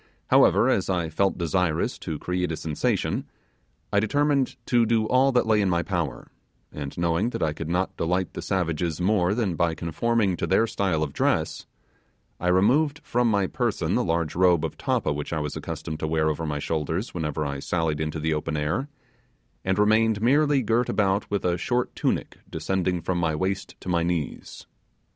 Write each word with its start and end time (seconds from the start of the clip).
However, 0.31 0.67
as 0.67 0.89
I 0.89 1.09
felt 1.11 1.37
desirous 1.37 1.99
to 1.99 2.17
create 2.17 2.51
a 2.51 2.57
sensation, 2.57 3.25
I 3.93 3.99
determined 3.99 4.55
to 4.65 4.83
do 4.83 5.07
all 5.07 5.31
that 5.33 5.45
lay 5.45 5.61
in 5.61 5.69
my 5.69 5.83
power; 5.83 6.27
and 6.71 6.97
knowing 6.97 7.29
that 7.29 7.43
I 7.43 7.53
could 7.53 7.69
not 7.69 7.95
delight 7.97 8.33
the 8.33 8.41
savages 8.41 8.99
more 8.99 9.35
than 9.35 9.53
by 9.55 9.75
conforming 9.75 10.37
to 10.37 10.47
their 10.47 10.65
style 10.65 11.03
of 11.03 11.13
dress, 11.13 11.67
I 12.39 12.47
removed 12.47 12.99
from 13.03 13.29
my 13.29 13.45
person 13.45 13.93
the 13.93 14.03
large 14.03 14.33
robe 14.33 14.65
of 14.65 14.75
tappa 14.75 15.13
which 15.13 15.31
I 15.31 15.39
was 15.39 15.55
accustomed 15.55 15.99
to 15.99 16.07
wear 16.07 16.29
over 16.31 16.47
my 16.47 16.57
shoulders 16.57 17.13
whenever 17.13 17.45
I 17.45 17.59
sallied 17.59 17.99
into 18.01 18.19
the 18.19 18.33
open 18.33 18.57
air, 18.57 18.89
and 19.63 19.77
remained 19.77 20.19
merely 20.19 20.63
girt 20.63 20.89
about 20.89 21.29
with 21.29 21.45
a 21.45 21.59
short 21.59 21.95
tunic 21.95 22.39
descending 22.49 23.01
from 23.01 23.19
my 23.19 23.35
waist 23.35 23.75
to 23.81 23.87
my 23.87 24.01
knees. 24.01 24.65